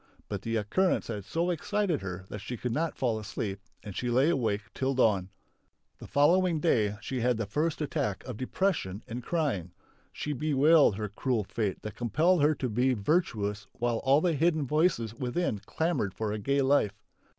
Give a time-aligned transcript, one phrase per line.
[0.29, 4.09] But the occurrence had so excited her that she could not fall asleep and she
[4.09, 5.29] lay awake till dawn.
[5.99, 9.73] The following day she had the first attack of depression and crying.
[10.11, 14.65] She bewailed her cruel fate that compelled her to be virtuous while all the hidden
[14.65, 16.99] voices within clamoured for a gay life.